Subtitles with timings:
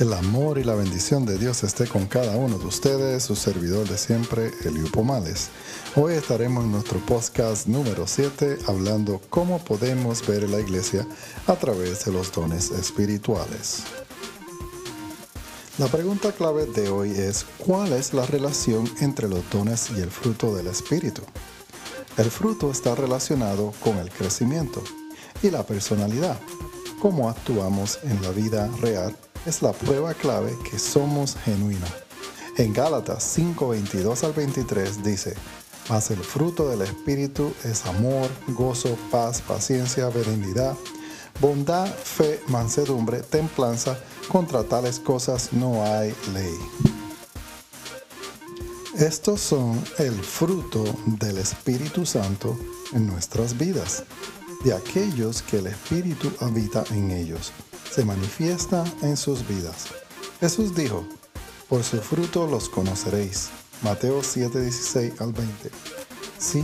[0.00, 3.88] El amor y la bendición de Dios esté con cada uno de ustedes, su servidor
[3.88, 5.50] de siempre, Elio Pomales.
[5.94, 11.06] Hoy estaremos en nuestro podcast número 7 hablando cómo podemos ver la iglesia
[11.46, 13.84] a través de los dones espirituales.
[15.78, 20.10] La pregunta clave de hoy es ¿cuál es la relación entre los dones y el
[20.10, 21.22] fruto del Espíritu?
[22.16, 24.82] El fruto está relacionado con el crecimiento
[25.40, 26.40] y la personalidad,
[27.00, 29.14] cómo actuamos en la vida real
[29.46, 31.90] es la prueba clave que somos genuinos.
[32.56, 35.34] En Gálatas 5, 22 al 23 dice,
[35.88, 40.76] mas el fruto del Espíritu es amor, gozo, paz, paciencia, benignidad,
[41.40, 43.98] bondad, fe, mansedumbre, templanza.
[44.28, 46.58] Contra tales cosas no hay ley.
[48.96, 52.56] Estos son el fruto del Espíritu Santo
[52.92, 54.04] en nuestras vidas,
[54.64, 57.52] de aquellos que el Espíritu habita en ellos
[57.94, 59.86] se manifiesta en sus vidas.
[60.40, 61.06] Jesús dijo,
[61.68, 63.50] por su fruto los conoceréis.
[63.82, 65.70] Mateo 7:16 al 20.
[66.38, 66.62] Si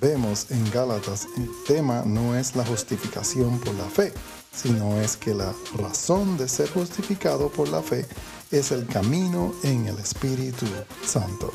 [0.00, 4.12] vemos en Gálatas, el tema no es la justificación por la fe,
[4.52, 8.04] sino es que la razón de ser justificado por la fe
[8.50, 10.66] es el camino en el Espíritu
[11.06, 11.52] Santo.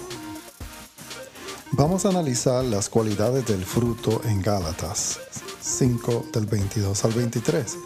[1.72, 5.20] Vamos a analizar las cualidades del fruto en Gálatas
[5.62, 7.78] 5 del 22 al 23,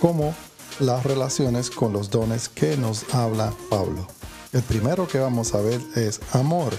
[0.00, 0.34] como
[0.80, 4.06] las relaciones con los dones que nos habla Pablo.
[4.52, 6.72] El primero que vamos a ver es amor.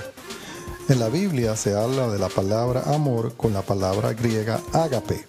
[0.90, 5.26] En la Biblia se habla de la palabra amor con la palabra griega ágape,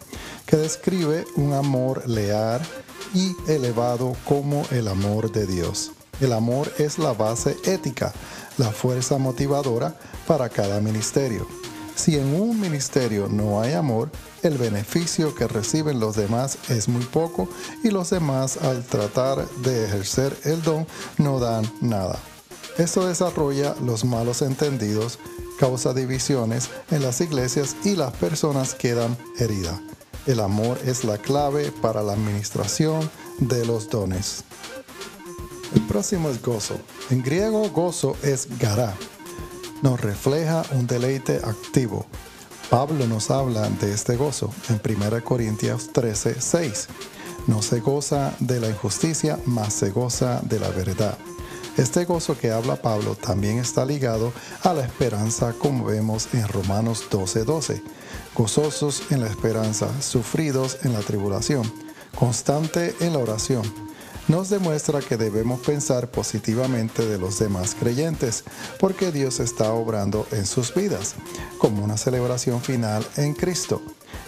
[0.47, 2.63] que describe un amor leal
[3.15, 5.93] y elevado como el amor de Dios.
[6.21, 8.13] El amor es la base ética,
[8.57, 9.95] la fuerza motivadora
[10.27, 11.47] para cada ministerio.
[11.95, 14.11] Si en un ministerio no hay amor,
[14.43, 17.49] el beneficio que reciben los demás es muy poco
[17.85, 20.87] y los demás al tratar de ejercer el don
[21.19, 22.19] no dan nada.
[22.79, 25.19] Esto desarrolla los malos entendidos,
[25.59, 29.79] causa divisiones en las iglesias y las personas quedan heridas.
[30.27, 34.45] El amor es la clave para la administración de los dones.
[35.75, 36.79] El próximo es gozo.
[37.11, 38.95] En griego gozo es gará.
[39.83, 42.07] Nos refleja un deleite activo,
[42.71, 46.89] Pablo nos habla de este gozo en 1 Corintios 13, 6.
[47.49, 51.19] No se goza de la injusticia, mas se goza de la verdad.
[51.77, 54.33] Este gozo que habla Pablo también está ligado
[54.63, 57.45] a la esperanza como vemos en Romanos 12:12.
[57.45, 57.83] 12.
[58.35, 61.71] Gozosos en la esperanza, sufridos en la tribulación,
[62.19, 63.92] constante en la oración
[64.29, 68.45] nos demuestra que debemos pensar positivamente de los demás creyentes,
[68.79, 71.15] porque Dios está obrando en sus vidas,
[71.59, 73.83] como una celebración final en Cristo.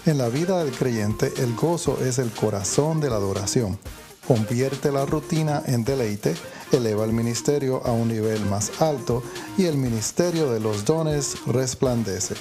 [0.06, 3.78] En la vida del creyente el gozo es el corazón de la adoración.
[4.26, 6.34] Convierte la rutina en deleite,
[6.72, 9.22] eleva el ministerio a un nivel más alto
[9.56, 12.34] y el ministerio de los dones resplandece.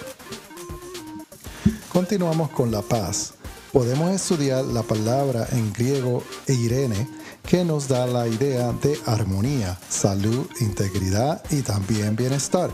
[1.91, 3.33] Continuamos con la paz.
[3.71, 7.07] Podemos estudiar la palabra en griego Irene,
[7.47, 12.71] que nos da la idea de armonía, salud, integridad y también bienestar.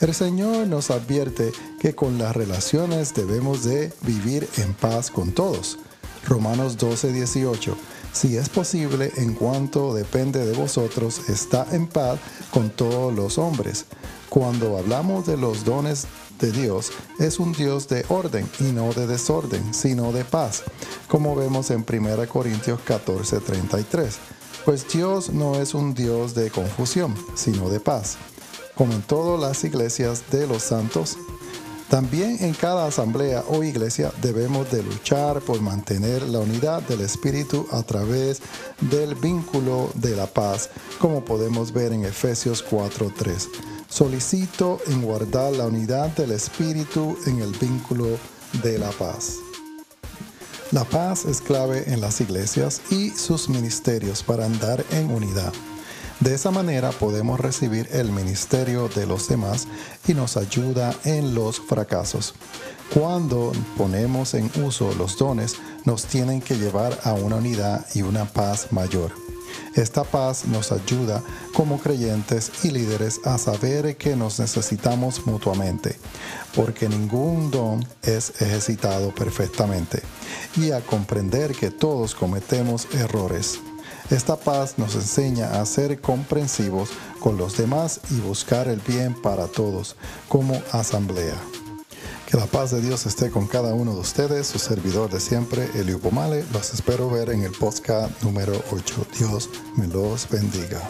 [0.00, 5.78] El Señor nos advierte que con las relaciones debemos de vivir en paz con todos.
[6.26, 7.76] Romanos 12, 18.
[8.12, 12.18] Si es posible, en cuanto depende de vosotros, está en paz
[12.50, 13.86] con todos los hombres.
[14.32, 16.06] Cuando hablamos de los dones
[16.40, 20.62] de Dios, es un Dios de orden y no de desorden, sino de paz,
[21.06, 24.16] como vemos en 1 Corintios 14, 33.
[24.64, 28.16] Pues Dios no es un Dios de confusión, sino de paz.
[28.74, 31.18] Como en todas las iglesias de los santos,
[31.90, 37.66] también en cada asamblea o iglesia debemos de luchar por mantener la unidad del Espíritu
[37.70, 38.40] a través
[38.80, 43.71] del vínculo de la paz, como podemos ver en Efesios 4:3.
[43.92, 48.18] Solicito en guardar la unidad del Espíritu en el vínculo
[48.62, 49.34] de la paz.
[50.70, 55.52] La paz es clave en las iglesias y sus ministerios para andar en unidad.
[56.20, 59.68] De esa manera podemos recibir el ministerio de los demás
[60.08, 62.34] y nos ayuda en los fracasos.
[62.94, 68.24] Cuando ponemos en uso los dones, nos tienen que llevar a una unidad y una
[68.24, 69.21] paz mayor.
[69.74, 71.22] Esta paz nos ayuda
[71.54, 75.96] como creyentes y líderes a saber que nos necesitamos mutuamente,
[76.54, 80.02] porque ningún don es ejercitado perfectamente,
[80.56, 83.60] y a comprender que todos cometemos errores.
[84.10, 89.46] Esta paz nos enseña a ser comprensivos con los demás y buscar el bien para
[89.46, 89.96] todos
[90.28, 91.61] como asamblea.
[92.32, 95.68] Que la paz de Dios esté con cada uno de ustedes, su servidor de siempre,
[95.74, 96.46] Elio Pomale.
[96.54, 99.06] Los espero ver en el podcast número 8.
[99.18, 100.80] Dios me los bendiga.